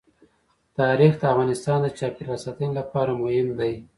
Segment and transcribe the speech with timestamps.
[0.79, 3.73] تاریخ د افغانستان د چاپیریال ساتنې لپاره مهم دي.